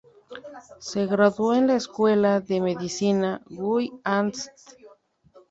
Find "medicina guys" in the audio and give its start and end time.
2.59-3.91